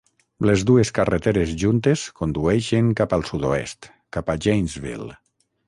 [0.49, 5.15] Les dues carreteres juntes condueixen cap al sud-oest, cap a Janesville.